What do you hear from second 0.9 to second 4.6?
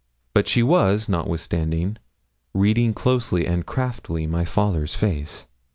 notwithstanding, reading closely and craftily my